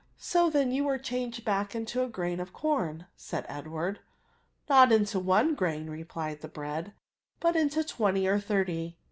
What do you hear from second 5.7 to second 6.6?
replied the